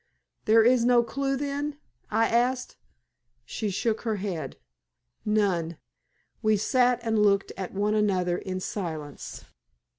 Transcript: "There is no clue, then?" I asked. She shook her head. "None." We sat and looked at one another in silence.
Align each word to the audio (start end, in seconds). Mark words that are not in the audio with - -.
"There 0.45 0.63
is 0.63 0.83
no 0.83 1.03
clue, 1.03 1.35
then?" 1.37 1.77
I 2.09 2.27
asked. 2.27 2.75
She 3.45 3.69
shook 3.69 4.01
her 4.01 4.15
head. 4.15 4.57
"None." 5.25 5.77
We 6.41 6.57
sat 6.57 6.99
and 7.03 7.19
looked 7.19 7.51
at 7.55 7.75
one 7.75 7.93
another 7.93 8.39
in 8.39 8.59
silence. 8.61 9.43